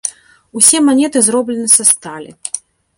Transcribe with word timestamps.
Усе 0.59 0.77
манеты 0.87 1.17
зроблены 1.29 1.67
са 1.77 1.83
сталі. 1.93 2.31